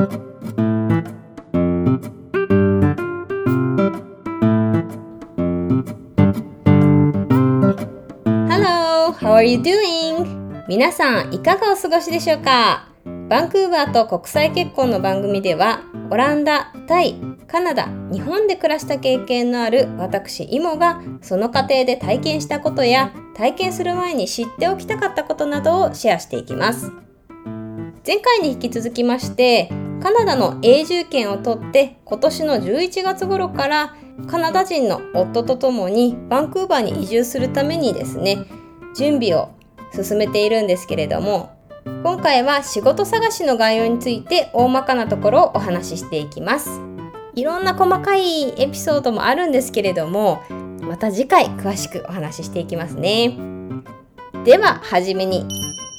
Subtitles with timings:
[0.00, 0.08] Hello,
[9.12, 10.64] how are you doing?
[10.68, 12.88] 皆さんいかがお過ごしでしょうか？
[13.28, 26.90] バンクーバーと国際結婚の番組ではオランダ、タイ、カナダ、日本で暮らした経験のある私イモがその過程で体験したことや体験する前に知っておきたかったことなどをシェアしていきます
[28.06, 29.70] 前回に引き続きまして
[30.02, 33.94] カナダの永住権を取って今年の11月頃から
[34.28, 38.38] カナダ人の夫と共にバンクーバーに移住するためにですね
[38.96, 39.50] 準備を
[39.92, 46.80] 進めているんですけれども今回は仕事探しの概要について大まかなところをお話ししていきます。
[47.34, 50.42] いろんな細かいエピソードもあるんですけれども
[50.82, 53.36] また次回詳しくお話ししていきますね。
[54.44, 55.46] でははじめに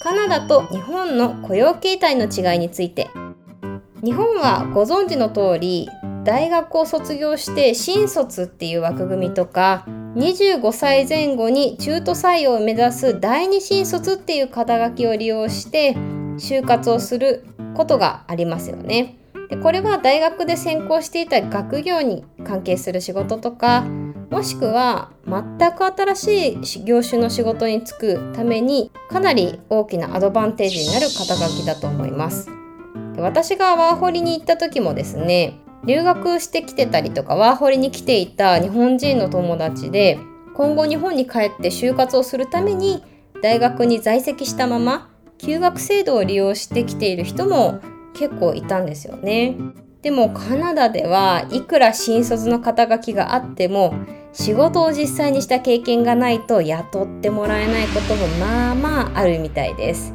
[0.03, 3.09] カナダと日本の雇用形態の違いについて
[4.03, 5.87] 日本はご存知の通り
[6.23, 15.95] 大学を卒業して新卒っていう枠組みとか25歳前後に中途採用を目指す第二新卒っていう肩書きを利用して
[16.37, 17.45] 就活をする
[17.75, 19.17] ことがありますよね。
[19.49, 23.81] でこれは大学で専攻していた学業に関係する仕事とか
[24.31, 26.47] もしくは全く新し
[26.81, 32.60] い業種の仕事に就くためにかなり大きなアドバンテージになる肩書きだと思います。
[33.15, 40.19] で私がワーホリに行った時もですね留学してきてたりとかワーホリに来ていた日本人の友達で
[40.53, 43.03] 今後日本に帰って就活をするために
[43.41, 47.81] 大学に在籍したまま休学制度を利用してきている人も
[48.13, 49.55] 結構いたんですよね。
[50.01, 53.93] でもカナダではいくら新卒の肩書きがあっても
[54.33, 60.13] 仕事を実際にした経験がないと雇ってもらえないこともまあまああるみたいです。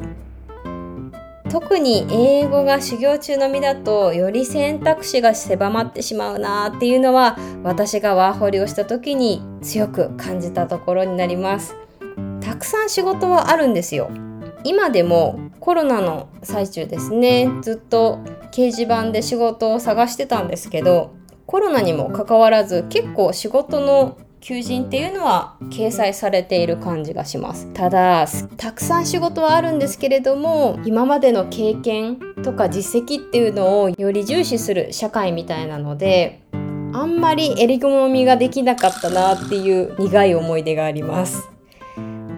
[1.49, 11.75] 特に英語が修行中の身だとより選択肢が狭まってしまうなっていうのは私がワーホリをした時に強く感じたところになります。
[12.41, 14.09] たくさん仕事はあるんですよ。
[14.63, 17.49] 今でもコロナの最中ですね。
[17.61, 18.19] ずっと
[18.51, 21.13] 掲示板で仕事を探してたんですけど
[21.45, 28.25] コロナにもかかわらず結構仕事の求人っていうのは掲載されている感じがしますただ
[28.55, 41.49] たくさん仕事はあるんですけれども今までの経験とか実績っていうのをより重視する社会みたいなのであんまり襟好みができなかったなっていう苦い思い出があります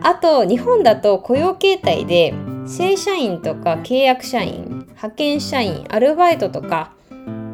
[0.02, 2.34] あと日本だと雇用形態で
[2.66, 6.92] 正社員とか契約社員派遣社員アルバイトとか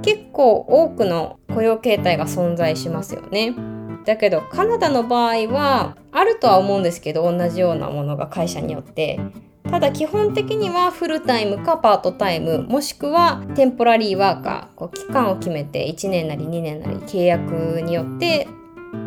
[0.02, 3.75] 結構多くの雇用形態が存在しますよね。
[4.06, 9.20] だけどカナダの場合はあるとは思うんですけど同じようなものが会社によって。
[9.70, 14.76] ただ基本的にはフルタイムかパートタイムもしくはテンポラリーワーカー。
[14.76, 18.48] こう期間を決めて1年なり2年なり契約によって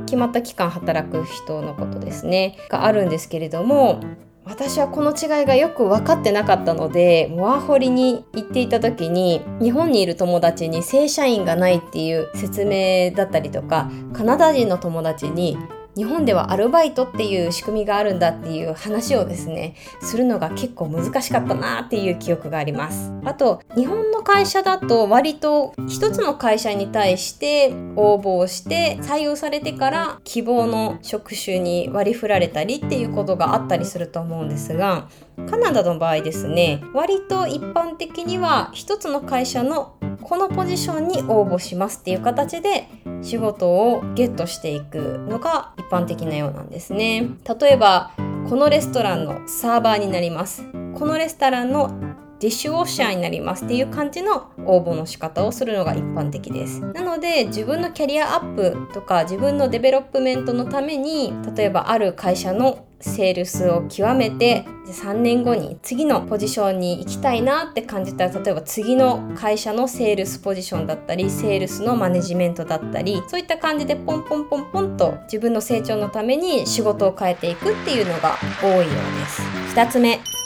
[0.07, 2.57] 決まった期間働く人のことですね。
[2.69, 4.01] があるんですけれども
[4.49, 15.59] 私はこの違いがよく分かってなかったのでモアホリに行っていた時に日本にいる友達に正社員がないっていう説明だったりとかカナダ人の友達に
[15.99, 23.13] 日本ではアルバイトっていう仕組みがあるんだっていう話をですねするのが結構難しかったなっていう記憶があります。
[23.25, 35.09] あと日本会社だと割と一つの会社に対して応募をして採用されてから希望の職種に割り振られたりっていうことがあったりすると思うんですが
[35.49, 42.87] カナダの場合ですね割と一般的には一つの会社のこのポジションに応募しますっていう形で
[43.23, 47.31] 仕事をゲットしていくのが一般的なようなんですね。
[47.61, 48.13] 例えば
[48.49, 50.65] このレストランのサーバーになります。
[50.95, 56.81] このレストランのディッシュウォッシャーになりますっていう感じの応募の仕方をするのが一般的です。
[56.81, 79.43] なので自分のキャリアアップとか自分のデベロップメントのために例えばある会社のセールスを極めて3年後に次のポジションに行きたいなって感じたら例えば次の会社のセールスポジションだったりセールスのマネジメントだったりそういった感じでポンポンポンポンと自分の成長のために仕事を変えていくっていうのが多いようです。
[79.77, 80.38] 2つ目。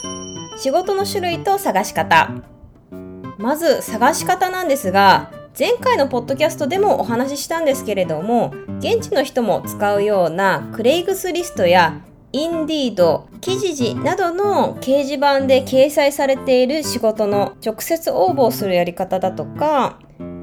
[0.63, 2.31] 仕事の種類と探し方。
[3.37, 12.01] まず探し方なんですが前回のポッドキャストでもお話ししたんですけれども現地の人も使うようなクレイグスリストや
[12.31, 19.99] インディード、記事時などの掲示板で掲載されている仕事の直接応募をするやり方だとか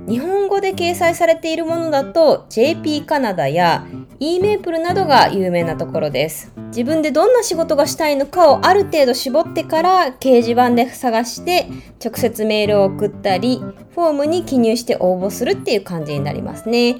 [0.09, 3.85] 日本語で掲載されているものだと JP カナダや
[4.19, 11.67] e メープルなどが有名なところです自分でどんな仕事がしたいのかをある程度絞ってから掲示板で探して
[12.03, 16.95] 直接メールを送ったりフォフォームに記入して応募するっていう感じになりますね。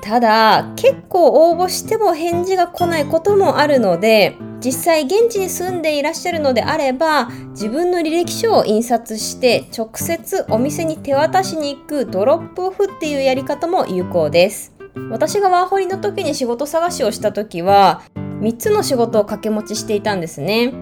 [0.00, 14.72] ただ結構応募しても返事が来ないこともあるので実際現地に住んでいらっしゃるのであれば自分の履歴書を印刷して直接お店に手渡しに行くドロップオフっていうやり方も有効です。
[15.10, 20.72] 私がワーホリの時に仕事探しをした時は3つの仕事を掛け持ちしていたんですね。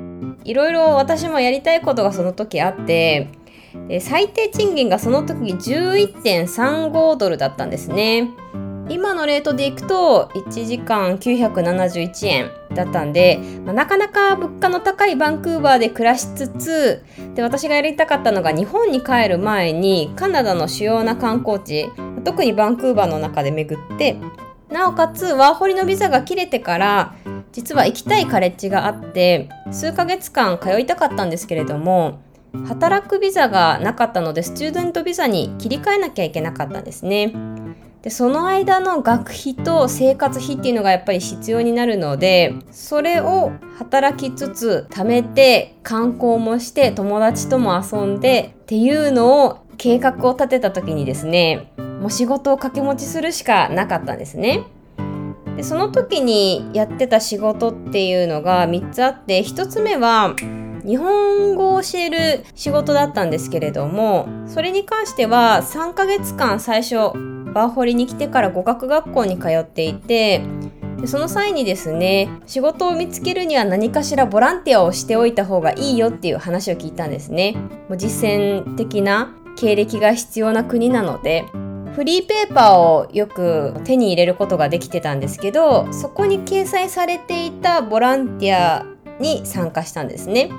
[0.45, 3.29] いろいろ私もやりたいことがその時あって
[4.01, 8.31] 最低賃金がその時11.35ドルだったんですね。
[8.89, 17.05] 今のレートでいくと1時間971円だったんで、まあ、なかなか物価の高いバンクーバーで暮らしつつ
[17.35, 21.91] で私がやりたかったのが日本に帰る前にカナダの主要な観光地
[22.25, 24.19] 特にバンクーバーの中で巡って
[24.71, 27.15] なおかつワーホリのビザが切れてから
[27.53, 32.21] 実は行きたいカレッジがあって数ヶ月間通いたかったんですけれども
[32.67, 37.54] 働くビザがなかったのでスチューデントビザに切り替えなきゃいけなかったんですね。
[38.05, 54.65] でその間の学費と生活費っていうのがやっぱり必要になるのでそれを働きつつ貯めて観光もして友達とも遊んでっていうのを計画を立てた時にですねもう仕事を掛け持ちするしかなかったんですね。
[55.57, 60.37] でその時にやってた仕事っていうのが3つあって1つ目は
[60.85, 70.43] 日本語を教える仕事だったんですけれどもそれに関しては3ヶ月間最初バーホリに来てから語学学校に通っていて
[71.01, 77.53] でその際にですね仕事を見つけるには何かしらボランティアをしておいた方がいいよっていう話を聞いたんですね。
[77.89, 81.45] もう実践的な経歴が必要な国なので
[81.95, 88.85] フリーペーパーをよく手に入れることができてたんですけどそこに掲載されていたボランティア
[89.21, 90.51] に参加したんですね。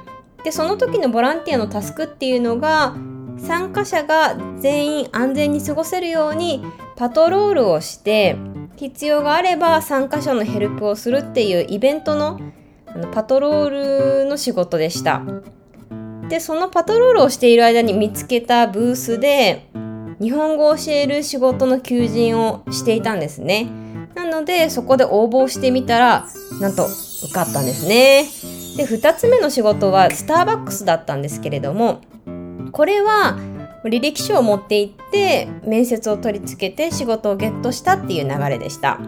[0.45, 2.95] でその時のボランティアのタスクっていうのが
[3.37, 6.63] 参加者が全員安全に過ごせるように
[6.95, 8.37] パトロールをして
[8.75, 12.39] 必要があれば参加者のヘルプをするっていうイベントの
[12.87, 15.21] あのパトロールの仕事でした。
[16.29, 19.67] でそのパトロールをしている間に見つけたブースで
[20.19, 23.69] 日本語を教える仕事の求人をしていたんですね。
[24.15, 26.27] なのでそこで応募してみたら
[26.61, 26.87] なんと
[27.23, 28.23] 受かったんですね。
[28.77, 32.01] で2つ目の仕事はスターバックスだったんですけれども
[32.75, 33.37] これは
[33.85, 38.99] 履歴書を持って行って面接を取り付けて仕事をゲットしたっていう流れでした。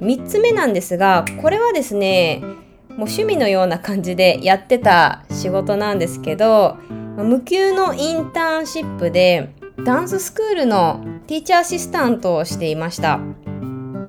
[0.00, 2.54] 3つ目なんですがこれはですねもう
[3.02, 6.76] 趣味のような感じでやってた仕事なんですけど
[7.16, 9.54] 無給のインターンシップで
[9.84, 13.20] ダンススクールのティーチャーアシスタントをしていました。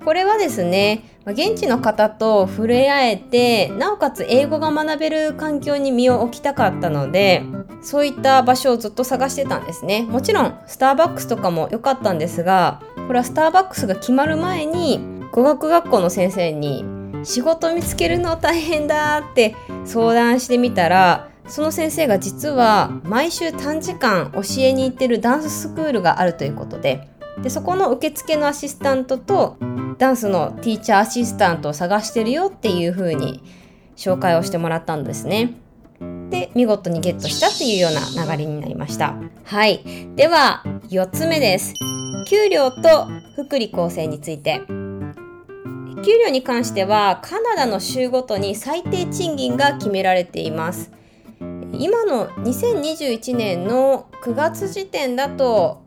[0.03, 7.43] これはですね現地の方と触れ合えてなおかつ英語が学べる環境に身を置きたかったので
[7.81, 10.03] そういった場所をずっと探してたんですね。
[10.03, 14.99] もちろんスターバックスとかも良かったんですがこれはスターバックスが決まる前に
[15.31, 16.83] 語学学校の先生に
[17.23, 19.55] 仕事見つけるの大変だって
[19.85, 27.09] 相談してみたらその先生が実は毎週短時間教えに行ってるダンススクールがあるということで
[27.41, 29.57] でそこの受付のアシスタントと
[29.97, 33.43] ダンスのティーチャーアシスタントを探してるよっていう風に
[33.95, 35.55] 紹介をしてもらったんですね。
[36.29, 39.15] で見事にゲットしたっていうような流れになりました。
[39.43, 39.83] はい。
[40.15, 41.73] では4つ目です。
[42.27, 44.61] 給料と福利厚生について。
[46.05, 50.91] 給料に関してはカナダの州ごとに最低賃金が決められています。
[51.41, 55.81] 今の2021年の9月時点だと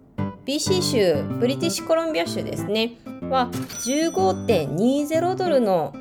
[0.44, 2.99] BC 州ブリティッシュコロンビア州ですね
[3.30, 5.94] は15.20ドルの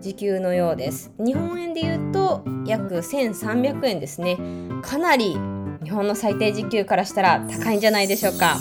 [0.00, 1.12] 時給のようです。
[1.18, 4.38] 日本円で言うと約1300円ですね。
[4.82, 5.36] かなり
[5.82, 8.56] 日本の最低時給からしたら高いんじゃないでしょうか。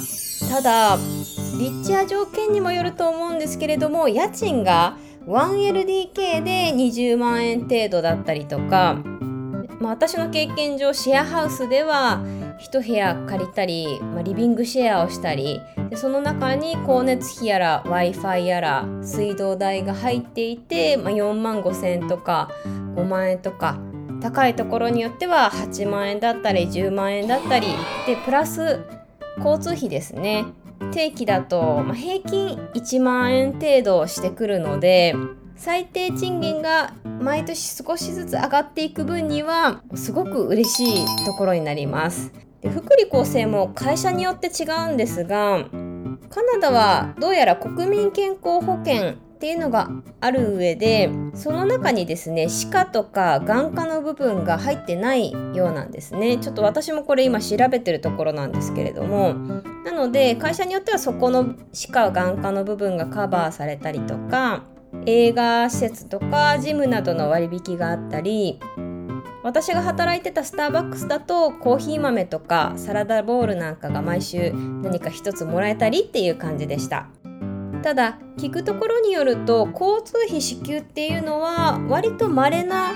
[0.49, 0.97] ただ
[1.59, 8.95] 立地や条件にもよると思うんですけれども家賃が 1LDK で20万円程度だったりとか、
[9.79, 12.21] まあ、私の経験上シェアハウスでは
[12.59, 22.51] 1部屋借りたり、まあ、リビングシェアをしたりでその中に光熱費やら w i f i やら水道代が入っていて、まあ、4万5千円とか
[22.95, 23.79] 5万円とか
[24.21, 27.67] 高いところによっては8万円だったり10万円だったり
[28.05, 28.81] でプラス
[29.37, 30.45] 交通費ですね。
[30.91, 35.13] 定期だと、まあ、平均1万円程度してくるので
[35.55, 42.48] 最低賃金が毎年少しずつ上がっていく分にはすごく嬉しいところになります。
[42.61, 45.65] で福利厚生も会社によって違うんですが
[46.29, 49.89] カナダはどうやら国民健康保険っていうのが
[50.19, 56.37] ある上でその中にですね歯科とか眼科の部分が入ってないようなんですね。
[56.37, 59.35] ちょっと私もこれ今調べてるところなんですけれども。
[59.85, 64.63] なので会社によってはそこの歯科眼科の部分がカバーされたりとか
[65.05, 68.59] 映画施設とかジムなどの割引があったり
[69.41, 77.07] 私が働いてたスターバックスだとコーヒー豆とかサラダボールなんかが毎週何か一つもらえたりっていう感じでした。
[77.81, 82.91] ただ聞くところによると交通費支給っていうのは割と稀な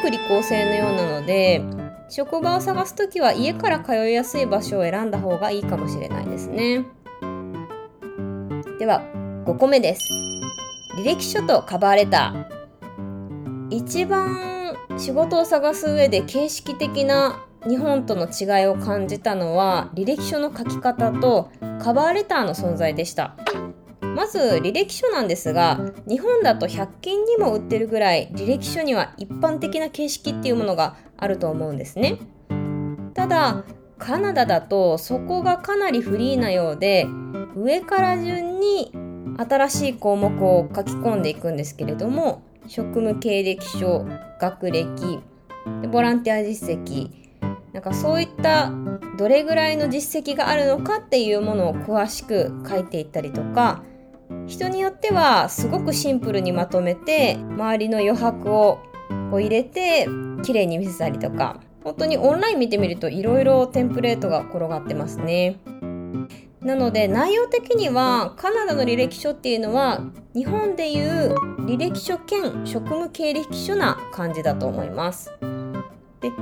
[0.00, 1.62] 福利厚生のようなので
[2.08, 6.86] 職場を探す時は家から通いやすい場所を選んだ方がいいかもしれないですね。
[8.78, 9.02] では
[9.44, 10.08] 5個目です。
[10.96, 13.76] 履歴書とカバーレター。
[13.76, 14.55] 一番
[14.98, 21.50] 仕事を探す上で形式的な日本との違いを感じたのは履歴書の書き方と
[21.82, 23.36] カバーレターの存在でした。
[24.00, 32.18] まず履歴書なんですが日本だと100均にも売ってるぐらい履歴書には一般的な形式っていうものがあると思うんですね。
[33.12, 33.64] ただ
[33.98, 37.06] カナダだとそこがかなりフリーなようで
[37.54, 38.92] 上から順に
[39.36, 44.06] 新しい項目を書き込んでいくんですけれども職務経歴書
[44.40, 45.20] 学歴
[45.90, 47.10] ボランティア実績
[47.72, 48.72] なんかそういった
[49.18, 53.82] どれぐらいの実績があるのかっていうものを詳しく書いていったりとか
[54.46, 58.78] 人によってはすごくシンプルにまとめて周りの余白を
[59.30, 60.08] こう入れて
[60.42, 65.60] 綺麗に見せたりとか本当にオンライン見てみるといろいろテンプレートが転がってますね。
[66.66, 70.02] なので内容的にはカナダの履歴書っていうのは
[70.34, 71.32] 日本でいう
[71.64, 75.30] 履歴書兼職務経歴書な感じだと思います。
[76.20, 76.32] で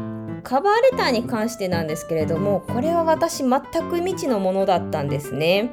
[0.43, 5.71] カバーレターに関してなんですけれどもこれは私全く未知のものだったんですね。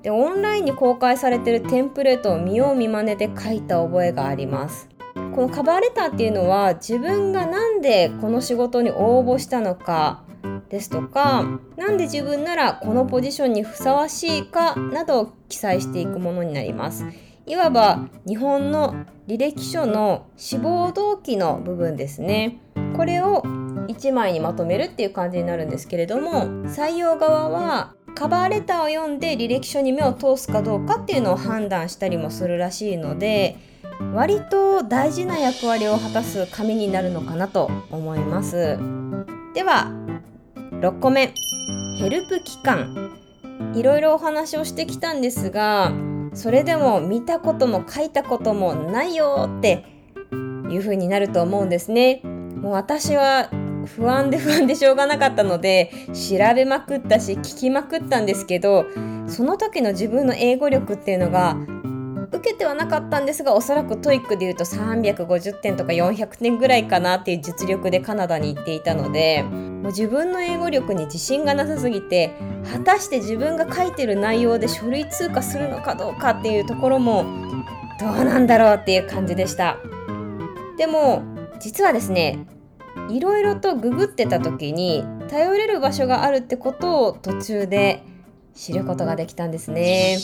[0.00, 4.88] でオンラインに公開されてるテンプレートを見よう見まねで書いた覚えがあります。
[5.34, 10.22] このカバーレターっていうのは自分が何でこの仕事に応募したのか
[10.72, 11.44] ですとか
[11.76, 17.04] 何で自分ならこのポジションにふさわしいかなどを記載していくものになります。
[17.44, 22.58] いわば日本の履歴書の志望動機の部分ですね。
[22.96, 33.56] これを1枚にまとめるっていう感じになるんですけれども採用側はカバーレターを読んで履歴書に目を通すかどうかっていうのを判断したりもするらしいので
[34.14, 38.78] 割と大事な役割を果たす紙になるのかなと思います
[39.54, 39.92] では
[40.82, 41.32] 6個目。
[41.96, 43.12] ヘルプ期間
[43.72, 45.92] いろいろお話をしてきたんですが
[46.34, 49.84] それでも見たことも書いたこともないよって
[50.68, 52.22] いう風になると思うんですね。
[52.24, 53.48] もう私は
[53.86, 58.84] 不安で不安でしょうがなかったので調べまくったし聞きまくったんですけど
[59.28, 61.56] その時の自分の英語力っていうのが
[62.32, 72.32] 受けてはなかったんですがおそらく TOEIC でいうと350点とか400点ぐらいかなっていう実力でカナダに行っていたのでもう自分の英語力に自信がなさすぎて
[72.72, 77.24] 果たして自分が書いてる内容で書類通過するのかどうかっていうところも
[78.00, 79.76] どうなんだろうっていう感じでした。
[80.78, 81.22] でも
[81.60, 82.46] 実はですね
[83.10, 88.02] いろいろとググってた時に頼れる場所があるってことを途中で
[88.54, 90.16] 知ることができたんですね。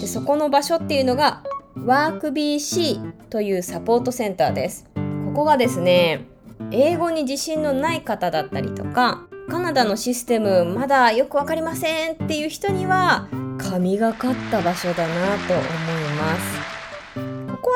[0.00, 1.42] でそこの場所っていうのが
[1.76, 4.86] WorkBC というサポートセンターです。
[4.94, 6.26] ここがですね
[6.70, 15.66] 英語に自信のない方だったりとかカナダのシステムまだよく分かりませんっていう人には神がかった場所だなと思い
[16.16, 16.36] ま
[16.66, 16.71] す。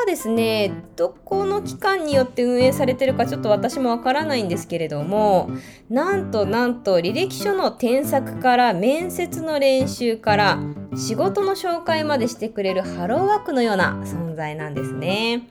[0.06, 5.50] はですねどこの機関によって運営されてるかちょっと私もわからないんですけれども
[5.90, 10.58] なんとなんと履歴書の添削から面接の練習から
[10.96, 15.48] 仕事の紹介までしてくれるハローワークのような存在なんですね。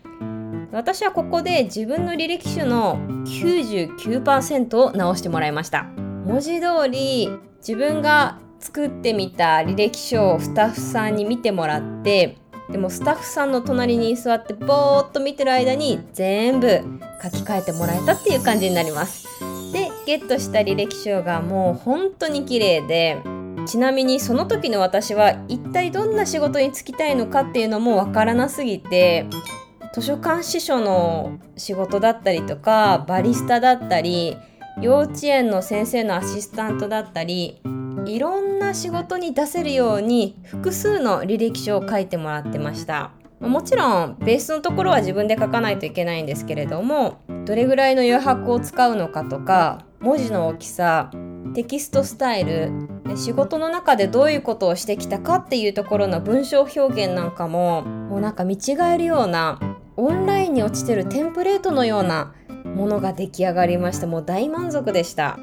[0.71, 5.83] 私はここで自分の履歴書の99%を直してもらいました
[6.25, 12.37] 文字通り自分が作ってみた履歴書をスタッフさんに見てもらって
[12.71, 16.67] でもスタッフさんの隣に座ってぼーっと見てる間に全部
[17.21, 19.27] 書き換えてもらえたっていう感じになります。
[19.71, 23.17] でゲットした履歴書がもう本当に綺麗で
[23.65, 29.25] ちなみにその時の私は一体どんな仕事に就きたいのかっていうのもわからなすぎて
[29.93, 34.37] 図書館司書の仕事だったりとかバリスタだったり
[34.81, 37.61] 幼稚園の先生のアシスタントだったり
[38.07, 43.11] いろんな仕事に出せるように複数の履歴書を書いてもらってました。
[43.39, 51.11] もちろんベースのところは自分で書かないといけないんですけれどもどれぐらいの余白を使うのかとか文字の大きさ
[51.53, 52.71] テキストスタイル
[53.17, 59.59] 仕事の中でどういうことをしてきたかっていうところの文章表現なんかももうなんか見違えるような
[59.97, 62.33] オンラインに落ちてるテンプレートのような
[62.63, 64.07] ものが出来上がりました。
[64.07, 65.37] もう大満足でした。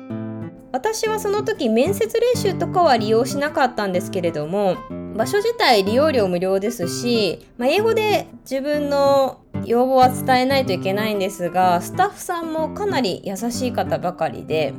[0.72, 4.76] 私はその時面接練習とかは利用しなかったんですけれども
[5.14, 14.72] 場所自体利用料無料ですし、まあ、英語で自分の要望は伝えないといけないんですがスタッフさんもかなり優しい方ばかりで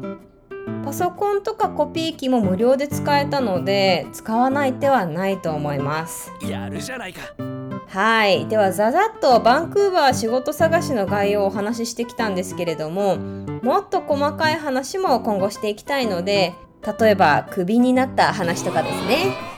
[0.84, 6.32] パソコンとかコピー機も無料で使えたので使わない手はないと思います。
[6.42, 7.63] やるじゃないか。
[7.88, 8.48] はい。
[8.48, 16.54] ではざざっとバンクーバー仕事探しの概要をお話ししてきたんですけれどももっと細かい話も今後していきたいので
[17.00, 19.54] 例えばクビになった話とかですね。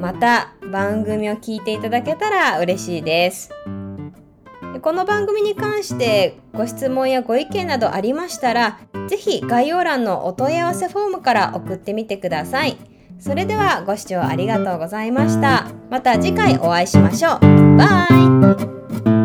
[0.00, 3.50] また番組を聞いていただけたら嬉しいです。
[4.82, 12.76] この番組に関してご質問やご意見などありましたら是非概要欄のお問い合わせフォームから送ってみてください
[13.18, 15.66] それではご視聴ありがとうございました。
[15.90, 17.76] また次回お会いしましょう。
[17.76, 18.06] バ
[19.14, 19.17] イ。